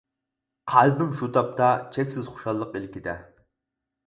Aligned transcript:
قەلبىم 0.71 1.11
شۇ 1.19 1.29
تاپتا 1.35 1.67
چەكسىز 1.99 2.31
خۇشاللىق 2.33 2.75
ئىلكىدە. 2.81 3.15